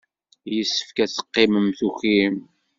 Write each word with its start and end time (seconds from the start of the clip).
Yessefk 0.55 0.97
ad 1.03 1.11
teqqimem 1.11 1.67
tukim. 1.79 2.37